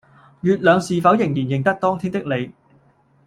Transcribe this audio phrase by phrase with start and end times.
[0.41, 2.51] 月亮是否仍然認得當天的你